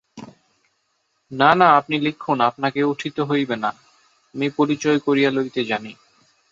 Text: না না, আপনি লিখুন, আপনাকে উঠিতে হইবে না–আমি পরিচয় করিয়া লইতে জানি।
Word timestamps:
না 1.31 1.49
না, 1.59 1.67
আপনি 1.79 1.95
লিখুন, 2.05 2.37
আপনাকে 2.49 2.79
উঠিতে 2.83 3.21
হইবে 3.29 3.55
না–আমি 3.63 4.47
পরিচয় 4.57 4.99
করিয়া 5.05 5.29
লইতে 5.31 5.61
জানি। 5.65 5.91